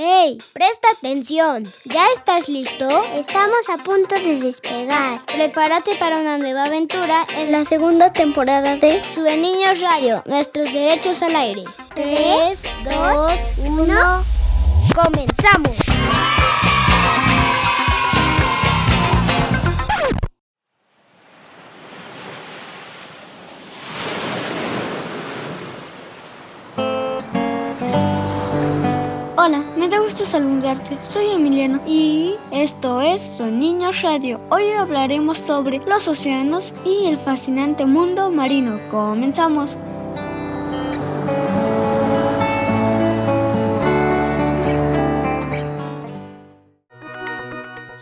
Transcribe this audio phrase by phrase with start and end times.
[0.00, 0.38] ¡Hey!
[0.52, 1.64] Presta atención.
[1.84, 3.02] ¿Ya estás listo?
[3.14, 5.26] Estamos a punto de despegar.
[5.26, 11.20] Prepárate para una nueva aventura en la segunda temporada de Sube Niños Radio, nuestros derechos
[11.22, 11.64] al aire.
[11.96, 14.24] 3, 2, 1.
[14.94, 15.87] ¡Comenzamos!
[29.78, 30.98] Me da gusto saludarte.
[31.02, 34.40] Soy Emiliano y esto es Soy Niños Radio.
[34.50, 38.80] Hoy hablaremos sobre los océanos y el fascinante mundo marino.
[38.90, 39.78] Comenzamos.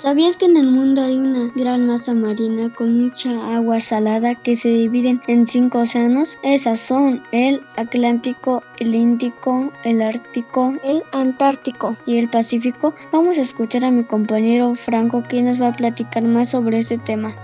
[0.07, 4.55] ¿Sabías que en el mundo hay una gran masa marina con mucha agua salada que
[4.55, 6.39] se dividen en cinco océanos?
[6.45, 12.95] Esas son el Atlántico, el Índico, el Ártico, el Antártico y el Pacífico.
[13.11, 16.99] Vamos a escuchar a mi compañero Franco quien nos va a platicar más sobre este
[16.99, 17.35] tema.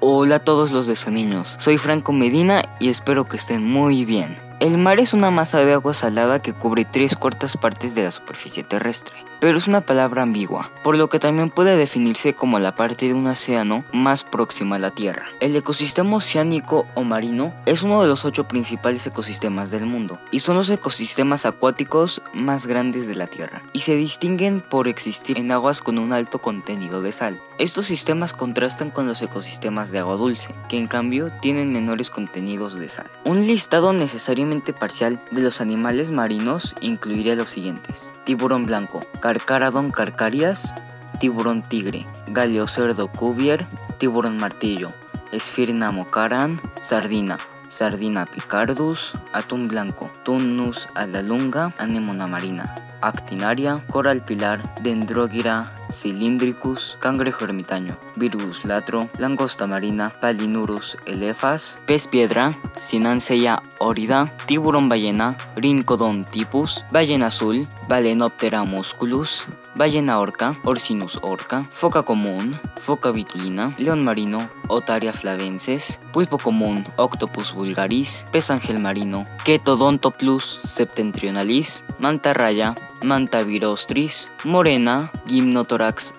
[0.00, 4.36] Hola a todos los desaniños, soy Franco Medina y espero que estén muy bien.
[4.60, 8.10] El mar es una masa de agua salada que cubre tres cuartas partes de la
[8.10, 12.74] superficie terrestre pero es una palabra ambigua, por lo que también puede definirse como la
[12.74, 15.26] parte de un océano más próxima a la Tierra.
[15.40, 20.40] El ecosistema oceánico o marino es uno de los ocho principales ecosistemas del mundo, y
[20.40, 25.52] son los ecosistemas acuáticos más grandes de la Tierra, y se distinguen por existir en
[25.52, 27.40] aguas con un alto contenido de sal.
[27.58, 32.78] Estos sistemas contrastan con los ecosistemas de agua dulce, que en cambio tienen menores contenidos
[32.78, 33.06] de sal.
[33.24, 38.10] Un listado necesariamente parcial de los animales marinos incluiría los siguientes.
[38.24, 40.72] Tiburón blanco, Carcaradón carcarias,
[41.20, 43.66] tiburón tigre, galio cerdo cuvier,
[43.98, 44.94] tiburón martillo,
[45.32, 47.36] esfirna mocaran, sardina,
[47.68, 57.96] sardina picardus, atún blanco, tunus alalunga, anemona marina, actinaria, coral pilar, dendrogira cylindricus, cangrejo ermitaño,
[58.16, 67.26] virus latro, langosta marina, palinurus elefas, pez piedra, Sinanseia orida, tiburón ballena, rincodon tipus, ballena
[67.26, 76.00] azul, balenoptera musculus, ballena orca, Orcinus orca, foca común, foca vitulina, león marino, Otaria flavenses,
[76.12, 84.28] pulpo común, Octopus vulgaris, pez ángel marino, Ketodontopus septentrionalis, manta raya, Manta virostris,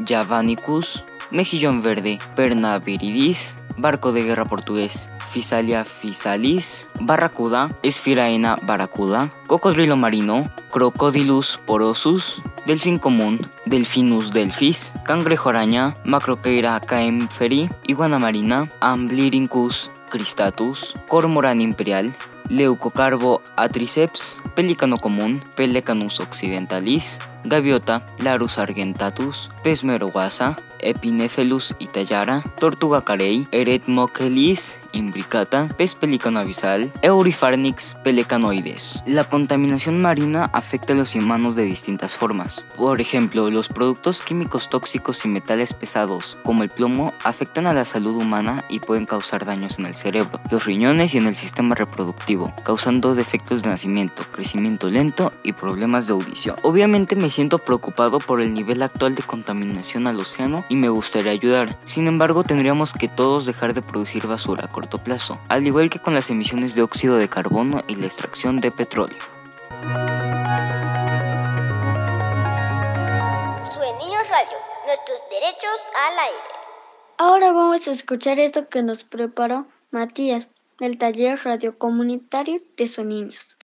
[0.05, 9.95] javanicus, mejillón verde, Perna viridis, barco de guerra portugués, Fisalia fisalis, barracuda, Esfiraena barracuda, cocodrilo
[9.95, 20.93] marino, Crocodilus porosus, delfín común, Delfinus delphis, cangrejo araña, Macroqueira caemferi, iguana marina, Amblyrhynchus cristatus,
[21.07, 22.13] cormorán imperial,
[22.49, 33.47] Leucocarbo atriceps, pelícano común, Pelecanus occidentalis, gaviota, Larus argentatus, pez meroguasa, Epinephelus italiara, tortuga carey,
[33.51, 39.03] Eretmochelis imbricata, pez pelícano abisal, Eurifarnix pelecanoides.
[39.05, 42.65] La contaminación marina afecta a los humanos de distintas formas.
[42.75, 47.85] Por ejemplo, los productos químicos tóxicos y metales pesados, como el plomo, afectan a la
[47.85, 51.75] salud humana y pueden causar daños en el cerebro, los riñones y en el sistema
[51.75, 56.55] reproductivo, causando defectos de nacimiento, crecimiento lento y problemas de audición.
[56.63, 61.31] Obviamente me siento preocupado por el nivel actual de contaminación al océano y me gustaría
[61.31, 61.79] ayudar.
[61.85, 65.99] Sin embargo, tendríamos que todos dejar de producir basura a corto plazo, al igual que
[65.99, 69.19] con las emisiones de óxido de carbono y la extracción de petróleo.
[73.71, 76.59] Sube Niños Radio, nuestros derechos al aire.
[77.17, 80.47] Ahora vamos a escuchar esto que nos preparó Matías
[80.79, 83.58] del taller radio comunitario de Soniños.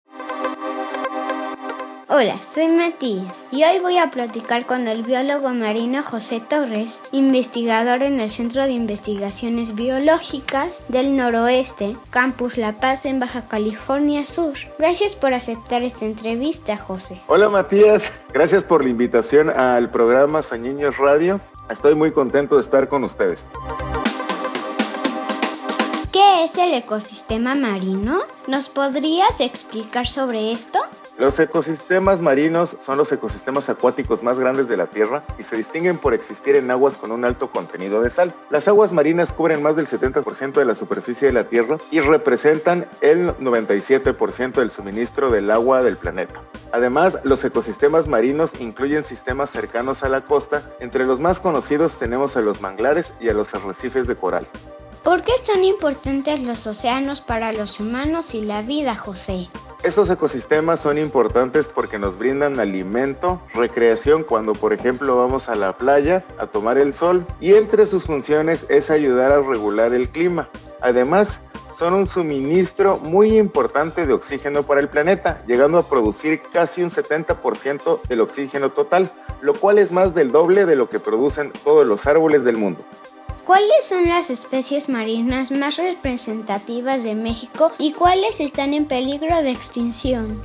[2.16, 8.04] Hola, soy Matías y hoy voy a platicar con el biólogo marino José Torres, investigador
[8.04, 14.54] en el Centro de Investigaciones Biológicas del Noroeste, Campus La Paz en Baja California Sur.
[14.78, 17.20] Gracias por aceptar esta entrevista, José.
[17.26, 21.42] Hola Matías, gracias por la invitación al programa Soñiños Radio.
[21.72, 23.44] Estoy muy contento de estar con ustedes.
[26.12, 28.20] ¿Qué es el ecosistema marino?
[28.46, 30.80] ¿Nos podrías explicar sobre esto?
[31.24, 35.98] Los ecosistemas marinos son los ecosistemas acuáticos más grandes de la Tierra y se distinguen
[35.98, 38.34] por existir en aguas con un alto contenido de sal.
[38.50, 42.88] Las aguas marinas cubren más del 70% de la superficie de la Tierra y representan
[43.00, 46.42] el 97% del suministro del agua del planeta.
[46.74, 50.62] Además, los ecosistemas marinos incluyen sistemas cercanos a la costa.
[50.82, 54.46] Entre los más conocidos tenemos a los manglares y a los arrecifes de coral.
[55.04, 59.50] ¿Por qué son importantes los océanos para los humanos y la vida, José?
[59.84, 65.78] Estos ecosistemas son importantes porque nos brindan alimento, recreación cuando por ejemplo vamos a la
[65.78, 70.48] playa a tomar el sol y entre sus funciones es ayudar a regular el clima.
[70.80, 71.42] Además,
[71.78, 76.92] son un suministro muy importante de oxígeno para el planeta, llegando a producir casi un
[76.92, 79.12] 70% del oxígeno total,
[79.42, 82.86] lo cual es más del doble de lo que producen todos los árboles del mundo.
[83.46, 89.52] ¿Cuáles son las especies marinas más representativas de México y cuáles están en peligro de
[89.52, 90.42] extinción?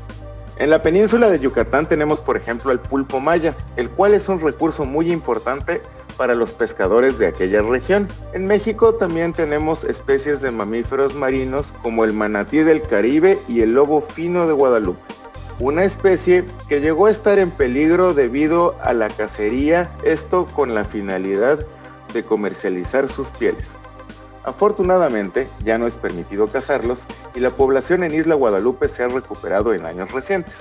[0.56, 4.40] En la península de Yucatán tenemos por ejemplo el pulpo maya, el cual es un
[4.40, 5.80] recurso muy importante
[6.16, 8.08] para los pescadores de aquella región.
[8.32, 13.74] En México también tenemos especies de mamíferos marinos como el manatí del Caribe y el
[13.74, 15.00] lobo fino de Guadalupe.
[15.60, 20.84] Una especie que llegó a estar en peligro debido a la cacería, esto con la
[20.84, 21.64] finalidad
[22.12, 23.68] de comercializar sus pieles.
[24.44, 27.02] Afortunadamente, ya no es permitido cazarlos
[27.34, 30.54] y la población en Isla Guadalupe se ha recuperado en años recientes.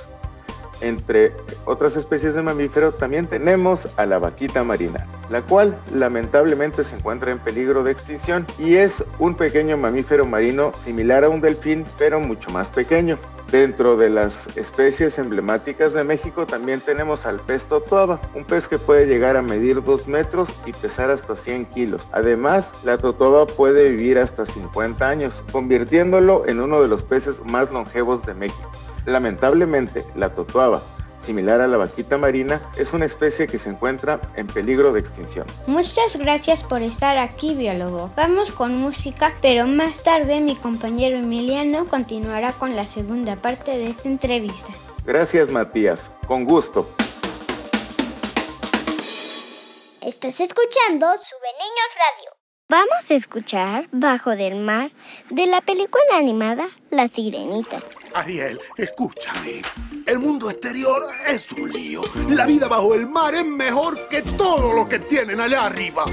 [0.81, 1.33] Entre
[1.65, 7.31] otras especies de mamífero también tenemos a la vaquita marina, la cual lamentablemente se encuentra
[7.31, 12.19] en peligro de extinción y es un pequeño mamífero marino similar a un delfín pero
[12.19, 13.18] mucho más pequeño.
[13.51, 18.77] Dentro de las especies emblemáticas de México también tenemos al pez totoaba, un pez que
[18.77, 22.09] puede llegar a medir 2 metros y pesar hasta 100 kilos.
[22.12, 27.71] Además, la totoaba puede vivir hasta 50 años, convirtiéndolo en uno de los peces más
[27.71, 28.69] longevos de México.
[29.07, 30.83] Lamentablemente, la totoaba
[31.27, 35.45] similar a la vaquita marina, es una especie que se encuentra en peligro de extinción.
[35.65, 38.12] Muchas gracias por estar aquí, biólogo.
[38.15, 43.89] Vamos con música, pero más tarde mi compañero Emiliano continuará con la segunda parte de
[43.89, 44.69] esta entrevista.
[45.06, 46.00] Gracias, Matías.
[46.27, 46.89] Con gusto.
[50.01, 52.38] Estás escuchando Sube Niños Radio.
[52.69, 54.92] Vamos a escuchar Bajo del Mar
[55.30, 57.80] de la película animada La Sirenita.
[58.17, 59.61] Ariel, escúchame.
[60.07, 62.01] El mundo exterior es un lío.
[62.29, 66.03] La vida bajo el mar es mejor que todo lo que tienen allá arriba.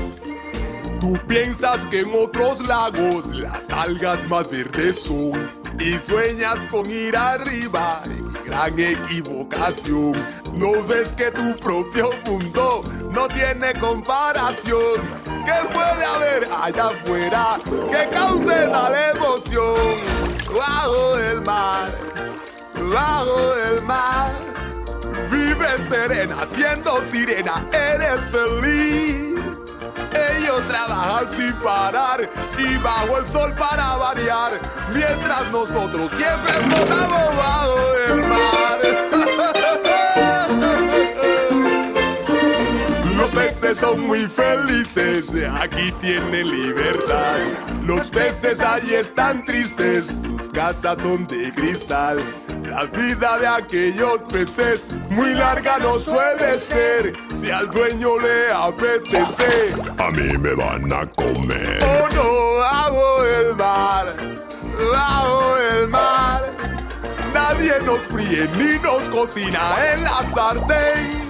[1.00, 7.16] Tú piensas que en otros lagos las algas más verdes son y sueñas con ir
[7.16, 8.02] arriba.
[8.44, 10.12] Gran equivocación.
[10.52, 15.00] No ves que tu propio mundo no tiene comparación.
[15.24, 20.33] ¿Qué puede haber allá afuera que cause tal emoción?
[20.54, 21.90] Bajo el mar,
[22.74, 24.32] bajo el mar.
[25.30, 29.40] Vive serena, siendo sirena, eres feliz.
[30.12, 34.60] Ellos trabajan sin parar y bajo el sol para variar,
[34.92, 39.80] mientras nosotros siempre flotamos bajo el mar.
[43.74, 47.36] peces son muy felices, aquí tienen libertad.
[47.82, 52.18] Los peces allí están tristes, sus casas son de cristal.
[52.64, 57.12] La vida de aquellos peces muy larga no suele ser.
[57.38, 61.78] Si al dueño le apetece, a mí me van a comer.
[61.82, 64.14] Oh no, bajo el mar,
[64.92, 66.42] bajo el mar.
[67.32, 69.60] Nadie nos fríe ni nos cocina
[69.92, 71.23] en la sartén.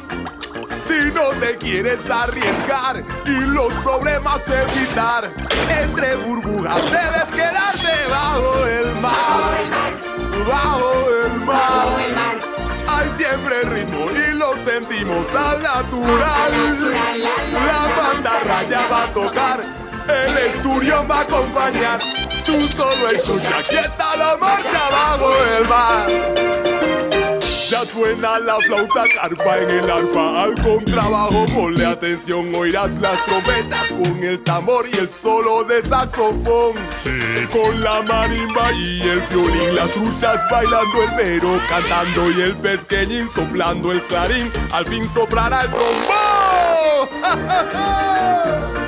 [0.87, 5.31] Si no te quieres arriesgar y los problemas evitar,
[5.69, 9.95] entre burbujas debes quedarte bajo el mar.
[10.47, 12.37] Bajo el mar.
[12.87, 16.53] Hay siempre ritmo y lo sentimos al natural.
[18.23, 19.61] La raya va a tocar,
[20.09, 22.01] el estudio va a acompañar.
[22.45, 26.64] Tú solo escucha, aquí está la marcha bajo el mar.
[27.85, 31.45] Suena la flauta carpa en el arpa al contrabajo.
[31.55, 36.75] Ponle atención, oirás las trompetas con el tambor y el solo de saxofón.
[36.91, 37.11] Sí,
[37.53, 43.29] con la marimba y el violín, las truchas bailando el mero, cantando y el pesqueñín
[43.29, 44.51] soplando el clarín.
[44.73, 45.95] Al fin soplará el trombón.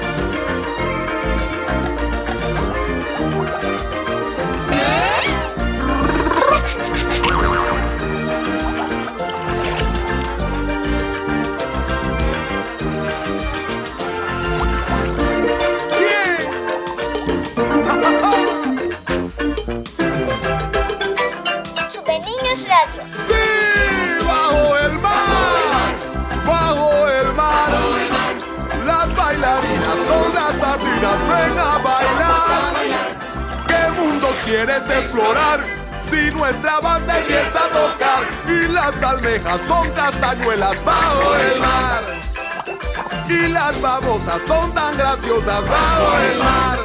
[44.46, 46.78] son tan graciosas bajo el mar.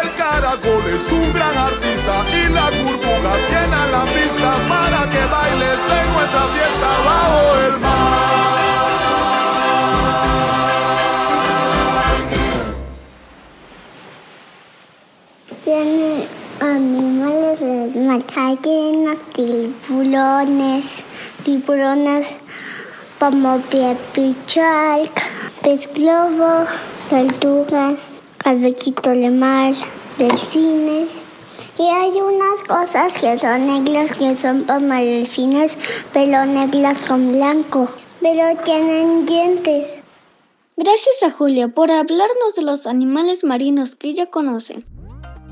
[0.00, 5.78] El caracol es un gran artista y la burbuja llena la pista para que bailes
[5.98, 7.96] en nuestra fiesta bajo el mar.
[15.64, 16.26] Tiene
[16.60, 21.02] animales de mar, ballenas, tiburones,
[21.44, 22.45] tiburones
[23.18, 25.06] como pie pichal,
[25.62, 26.66] pez globo,
[27.08, 27.98] tortugas,
[28.36, 29.74] cabellito de mar,
[30.18, 31.22] delfines.
[31.78, 35.78] Y hay unas cosas que son negras que son como delfines,
[36.12, 37.88] pero negras con blanco,
[38.20, 40.02] pero tienen dientes.
[40.76, 44.82] Gracias a Julia por hablarnos de los animales marinos que ella conoce.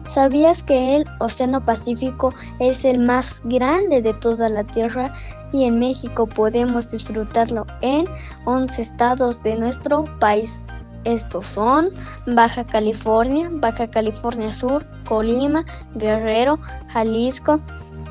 [0.06, 5.14] ¿Sabías que el Océano Pacífico es el más grande de toda la Tierra
[5.50, 8.06] y en México podemos disfrutarlo en
[8.44, 10.60] 11 estados de nuestro país?
[11.04, 11.90] Estos son
[12.26, 16.58] Baja California, Baja California Sur, Colima, Guerrero,
[16.88, 17.60] Jalisco,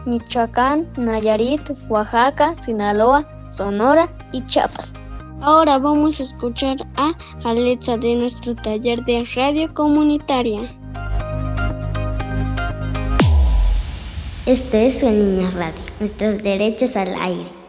[0.06, 4.94] Michoacán, Nayarit, Oaxaca, Sinaloa, Sonora y Chiapas.
[5.42, 7.12] Ahora vamos a escuchar a
[7.44, 10.62] Alexa de nuestro taller de radio comunitaria.
[14.46, 17.63] Este es Su Niña Radio, nuestros derechos al aire.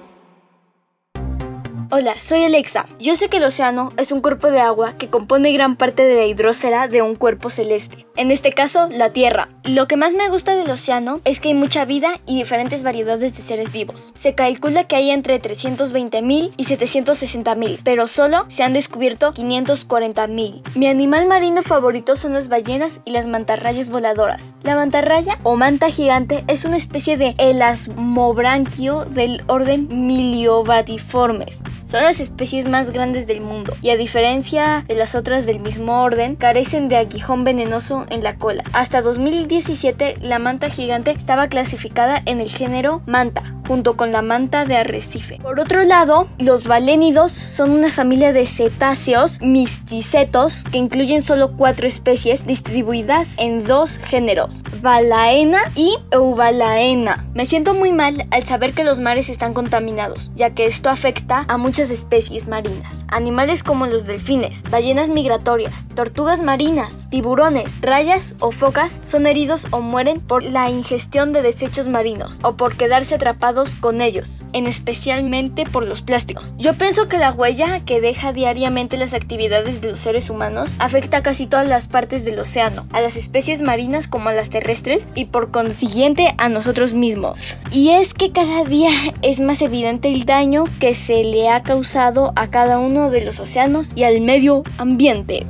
[1.96, 2.86] Hola, soy Alexa.
[2.98, 6.16] Yo sé que el océano es un cuerpo de agua que compone gran parte de
[6.16, 9.48] la hidrosfera de un cuerpo celeste, en este caso la Tierra.
[9.62, 13.36] Lo que más me gusta del océano es que hay mucha vida y diferentes variedades
[13.36, 14.10] de seres vivos.
[14.16, 20.74] Se calcula que hay entre 320.000 y 760.000, pero solo se han descubierto 540.000.
[20.74, 24.56] Mi animal marino favorito son las ballenas y las mantarrayas voladoras.
[24.64, 31.60] La mantarraya o manta gigante es una especie de elasmobranquio del orden Miliobatiformes.
[31.94, 36.02] Son las especies más grandes del mundo y a diferencia de las otras del mismo
[36.02, 38.64] orden, carecen de aguijón venenoso en la cola.
[38.72, 44.64] Hasta 2017 la manta gigante estaba clasificada en el género manta, junto con la manta
[44.64, 45.38] de arrecife.
[45.40, 51.86] Por otro lado, los balénidos son una familia de cetáceos misticetos que incluyen solo cuatro
[51.86, 57.24] especies distribuidas en dos géneros, Balaena y Eubalaena.
[57.34, 61.44] Me siento muy mal al saber que los mares están contaminados, ya que esto afecta
[61.46, 63.05] a muchas especies marinas.
[63.09, 69.81] Animales como los delfines, ballenas migratorias, tortugas marinas, tiburones, rayas o focas son heridos o
[69.81, 75.64] mueren por la ingestión de desechos marinos o por quedarse atrapados con ellos, en especialmente
[75.64, 76.55] por los plásticos.
[76.59, 81.19] Yo pienso que la huella que deja diariamente las actividades de los seres humanos afecta
[81.19, 85.09] a casi todas las partes del océano, a las especies marinas como a las terrestres
[85.14, 87.38] y por consiguiente a nosotros mismos.
[87.71, 88.91] Y es que cada día
[89.23, 93.40] es más evidente el daño que se le ha causado a cada uno de los
[93.40, 95.47] océanos y al medio ambiente.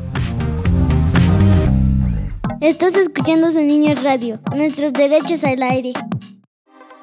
[2.60, 5.92] Estás escuchando Su Niño Radio, nuestros derechos al aire.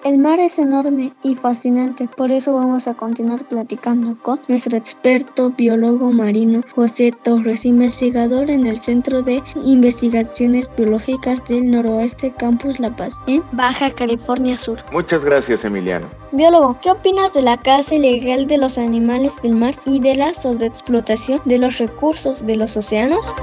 [0.03, 5.51] El mar es enorme y fascinante, por eso vamos a continuar platicando con nuestro experto
[5.51, 12.89] biólogo marino José Torres, investigador en el Centro de Investigaciones Biológicas del Noroeste Campus La
[12.95, 14.79] Paz, en Baja California Sur.
[14.91, 16.07] Muchas gracias, Emiliano.
[16.31, 20.33] Biólogo, ¿qué opinas de la caza ilegal de los animales del mar y de la
[20.33, 23.35] sobreexplotación de los recursos de los océanos?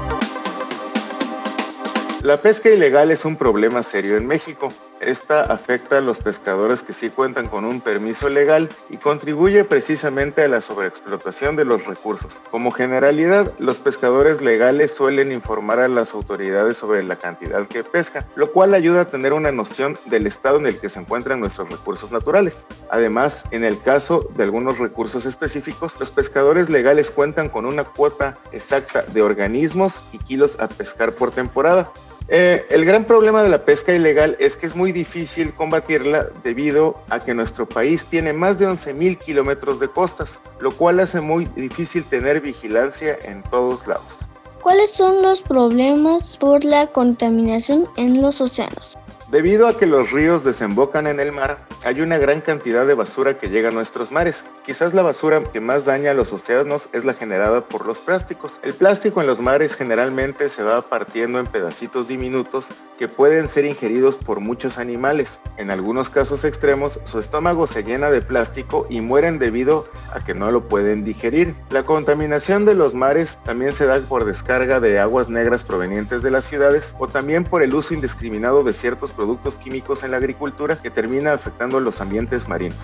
[2.21, 4.67] La pesca ilegal es un problema serio en México.
[4.99, 10.43] Esta afecta a los pescadores que sí cuentan con un permiso legal y contribuye precisamente
[10.43, 12.41] a la sobreexplotación de los recursos.
[12.51, 18.25] Como generalidad, los pescadores legales suelen informar a las autoridades sobre la cantidad que pescan,
[18.35, 21.69] lo cual ayuda a tener una noción del estado en el que se encuentran nuestros
[21.69, 22.65] recursos naturales.
[22.89, 28.37] Además, en el caso de algunos recursos específicos, los pescadores legales cuentan con una cuota
[28.51, 31.89] exacta de organismos y kilos a pescar por temporada.
[32.31, 37.01] Eh, el gran problema de la pesca ilegal es que es muy difícil combatirla debido
[37.09, 41.45] a que nuestro país tiene más de 11.000 kilómetros de costas, lo cual hace muy
[41.55, 44.19] difícil tener vigilancia en todos lados.
[44.61, 48.95] ¿Cuáles son los problemas por la contaminación en los océanos?
[49.31, 53.37] Debido a que los ríos desembocan en el mar, hay una gran cantidad de basura
[53.37, 54.43] que llega a nuestros mares.
[54.65, 58.59] Quizás la basura que más daña a los océanos es la generada por los plásticos.
[58.63, 63.65] El plástico en los mares generalmente se va partiendo en pedacitos diminutos que pueden ser
[63.65, 65.39] ingeridos por muchos animales.
[65.57, 70.33] En algunos casos extremos, su estómago se llena de plástico y mueren debido a que
[70.33, 71.53] no lo pueden digerir.
[71.69, 76.31] La contaminación de los mares también se da por descarga de aguas negras provenientes de
[76.31, 80.77] las ciudades o también por el uso indiscriminado de ciertos productos químicos en la agricultura
[80.81, 82.77] que termina afectando los ambientes marinos.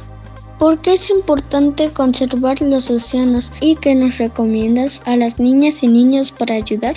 [0.59, 5.87] ¿Por qué es importante conservar los océanos y qué nos recomiendas a las niñas y
[5.87, 6.95] niños para ayudar?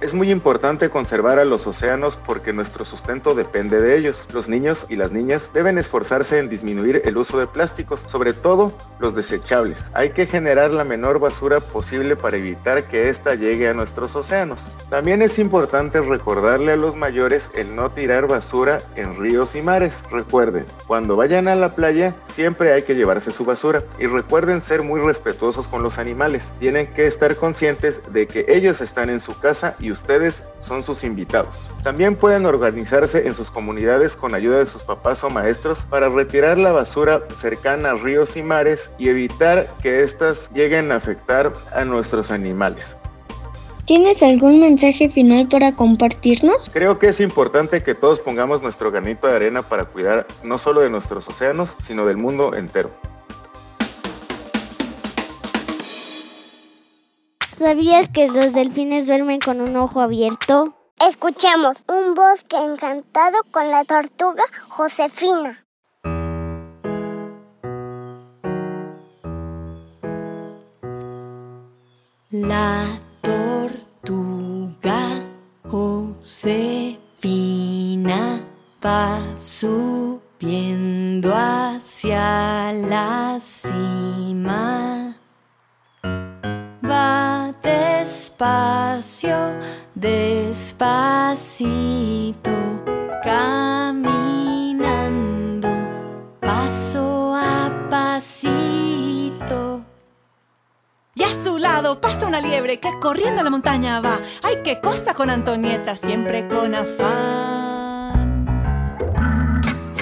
[0.00, 4.28] Es muy importante conservar a los océanos porque nuestro sustento depende de ellos.
[4.32, 8.72] Los niños y las niñas deben esforzarse en disminuir el uso de plásticos, sobre todo
[9.00, 9.90] los desechables.
[9.94, 14.68] Hay que generar la menor basura posible para evitar que ésta llegue a nuestros océanos.
[14.88, 20.04] También es importante recordarle a los mayores el no tirar basura en ríos y mares.
[20.12, 24.82] Recuerden, cuando vayan a la playa siempre hay que llevarse su basura y recuerden ser
[24.82, 26.52] muy respetuosos con los animales.
[26.60, 31.04] Tienen que estar conscientes de que ellos están en su casa y ustedes son sus
[31.04, 31.58] invitados.
[31.82, 36.58] También pueden organizarse en sus comunidades con ayuda de sus papás o maestros para retirar
[36.58, 41.84] la basura cercana a ríos y mares y evitar que éstas lleguen a afectar a
[41.84, 42.96] nuestros animales.
[43.88, 46.68] ¿Tienes algún mensaje final para compartirnos?
[46.70, 50.82] Creo que es importante que todos pongamos nuestro granito de arena para cuidar no solo
[50.82, 52.90] de nuestros océanos, sino del mundo entero.
[57.58, 60.76] ¿Sabías que los delfines duermen con un ojo abierto?
[61.04, 65.66] Escuchemos un bosque encantado con la tortuga Josefina.
[72.30, 72.84] La
[73.22, 75.00] tortuga
[75.68, 76.80] Josefina
[78.84, 79.18] va
[88.38, 89.36] despacio,
[89.96, 91.70] despacito,
[93.24, 94.38] caminando,
[96.40, 99.80] paso a pasito.
[101.16, 104.20] Y a su lado pasa una liebre que corriendo a la montaña va.
[104.44, 105.96] ¡Ay, qué cosa con Antonieta!
[105.96, 108.46] Siempre con afán.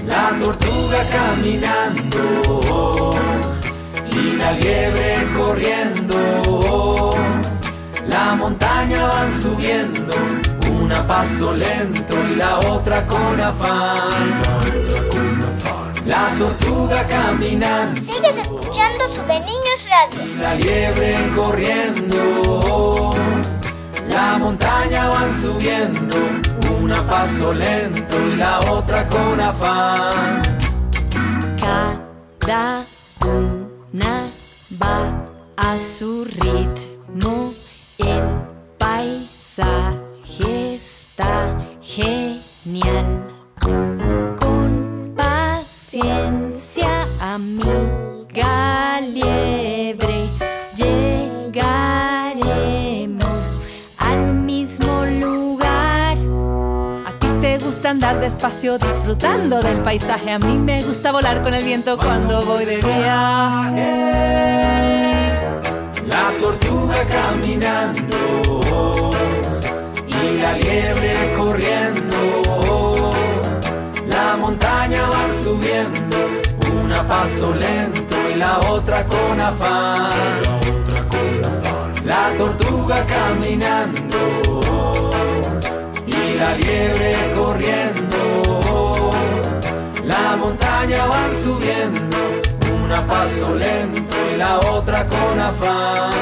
[0.05, 2.21] La tortuga caminando
[4.13, 7.16] y la liebre corriendo.
[8.09, 10.15] La montaña van subiendo,
[10.81, 14.43] una a paso lento y la otra con afán.
[16.05, 18.01] La tortuga caminando.
[18.01, 20.23] Sigues escuchando Sube Niños Radio.
[20.25, 23.15] Y la liebre corriendo.
[24.09, 26.17] La montaña van subiendo,
[26.81, 30.43] una a paso lento y la otra con afán.
[32.39, 32.85] Cada
[33.25, 34.29] una
[34.81, 37.66] va a su ritmo.
[37.99, 38.23] El
[38.79, 39.97] paisaje
[40.75, 43.33] está genial.
[44.39, 50.29] Con paciencia, amiga liebre,
[50.77, 51.63] llegaremos
[53.97, 56.19] al mismo lugar.
[57.07, 60.33] A ti te gusta andar despacio disfrutando del paisaje.
[60.33, 64.06] A mí me gusta volar con el viento cuando voy de viaje.
[66.17, 68.19] La tortuga caminando
[70.09, 73.11] y la liebre corriendo.
[74.09, 76.17] La montaña van subiendo,
[76.83, 80.11] una paso lento y la otra con afán.
[82.03, 84.19] La tortuga caminando
[86.07, 89.11] y la liebre corriendo.
[90.03, 92.17] La montaña van subiendo,
[92.87, 96.13] una paso lento y la otra con afán.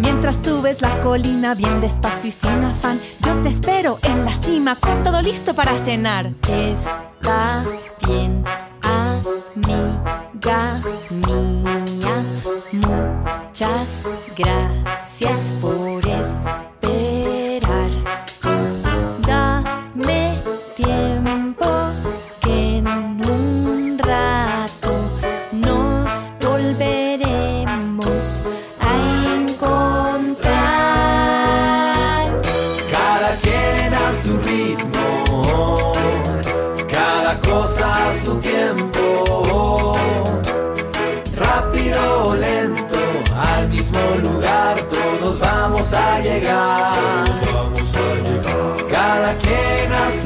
[0.00, 4.76] Mientras subes la colina bien despacio y sin afán, yo te espero en la cima
[4.76, 6.30] con todo listo para cenar.
[6.48, 7.62] Está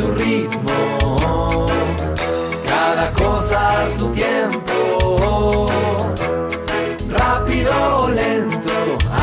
[0.03, 1.67] su ritmo,
[2.67, 5.67] cada cosa a su tiempo.
[7.09, 8.73] Rápido o lento,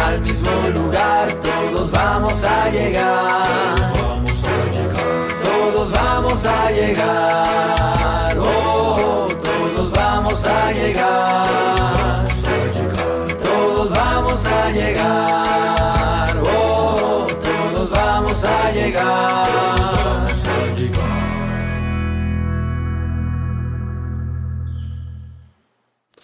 [0.05, 3.75] al mismo lugar todos vamos a llegar.
[5.43, 8.37] Todos vamos a llegar.
[8.37, 11.28] Oh, todos vamos a llegar.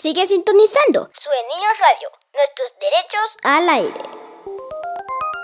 [0.06, 2.10] Sigue sintonizando Sube Niños Radio.
[2.32, 4.00] Nuestros derechos al aire.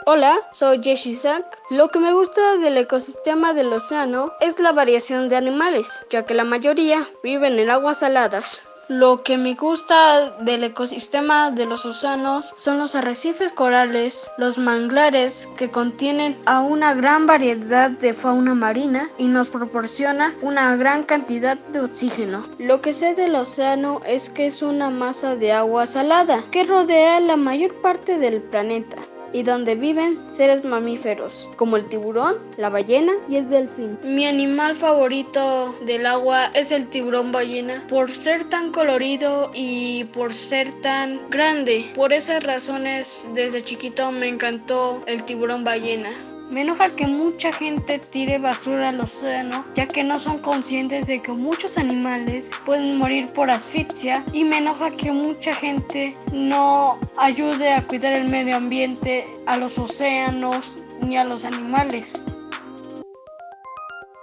[0.06, 1.58] Hola, soy Jess Isaac.
[1.72, 6.36] Lo que me gusta del ecosistema del océano es la variación de animales, ya que
[6.36, 8.62] la mayoría viven en aguas saladas.
[8.88, 15.48] Lo que me gusta del ecosistema de los océanos son los arrecifes corales, los manglares
[15.58, 21.58] que contienen a una gran variedad de fauna marina y nos proporciona una gran cantidad
[21.58, 22.46] de oxígeno.
[22.60, 27.20] Lo que sé del océano es que es una masa de agua salada que rodea
[27.20, 28.98] la mayor parte del planeta
[29.34, 33.98] y donde viven seres mamíferos como el tiburón, la ballena y el delfín.
[34.04, 40.34] Mi animal favorito del agua es el tiburón ballena por ser tan colorido y por
[40.34, 41.90] ser tan grande.
[41.96, 46.10] Por esas razones desde chiquito me encantó el tiburón ballena.
[46.52, 51.22] Me enoja que mucha gente tire basura al océano, ya que no son conscientes de
[51.22, 57.72] que muchos animales pueden morir por asfixia y me enoja que mucha gente no ayude
[57.72, 62.22] a cuidar el medio ambiente, a los océanos ni a los animales.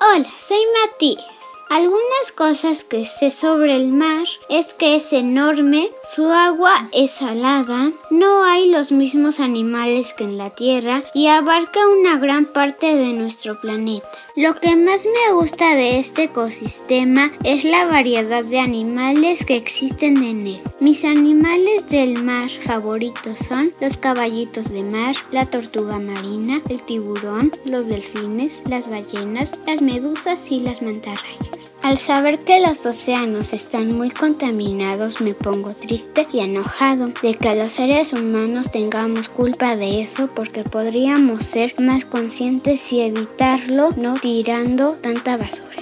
[0.00, 1.37] Hola, soy Matías.
[1.70, 7.92] Algunas cosas que sé sobre el mar es que es enorme, su agua es salada,
[8.10, 13.12] no hay los mismos animales que en la Tierra y abarca una gran parte de
[13.12, 14.08] nuestro planeta.
[14.38, 20.22] Lo que más me gusta de este ecosistema es la variedad de animales que existen
[20.22, 20.60] en él.
[20.78, 27.50] Mis animales del mar favoritos son los caballitos de mar, la tortuga marina, el tiburón,
[27.64, 31.72] los delfines, las ballenas, las medusas y las mantarrayas.
[31.82, 37.54] Al saber que los océanos están muy contaminados me pongo triste y enojado de que
[37.54, 44.14] los seres humanos tengamos culpa de eso porque podríamos ser más conscientes y evitarlo no
[44.28, 45.80] tirando tanta basura.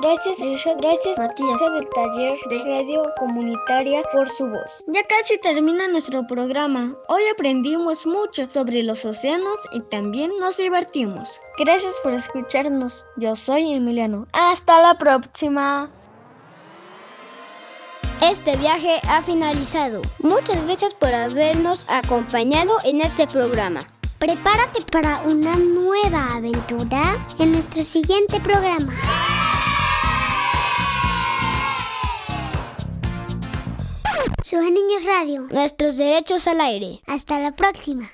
[0.00, 0.38] Gracias.
[0.78, 4.82] Gracias, Matías, del taller de radio comunitaria por su voz.
[4.88, 6.92] Ya casi termina nuestro programa.
[7.06, 11.40] Hoy aprendimos mucho sobre los océanos y también nos divertimos.
[11.56, 13.06] Gracias por escucharnos.
[13.18, 14.26] Yo soy Emiliano.
[14.32, 15.88] Hasta la próxima.
[18.20, 20.02] Este viaje ha finalizado.
[20.18, 23.86] Muchas gracias por habernos acompañado en este programa.
[24.22, 28.94] Prepárate para una nueva aventura en nuestro siguiente programa.
[34.44, 35.48] Sube Niños Radio.
[35.50, 37.00] Nuestros derechos al aire.
[37.08, 38.08] Hasta la próxima.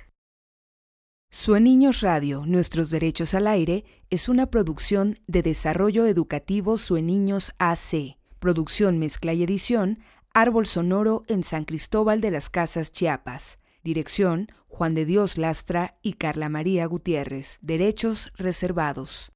[1.31, 7.53] Sue Niños Radio, Nuestros Derechos al Aire, es una producción de Desarrollo Educativo Sue Niños
[7.59, 8.17] AC.
[8.39, 9.99] Producción, mezcla y edición,
[10.33, 13.59] Árbol Sonoro en San Cristóbal de las Casas, Chiapas.
[13.85, 17.59] Dirección, Juan de Dios Lastra y Carla María Gutiérrez.
[17.63, 19.27] Derechos reservados.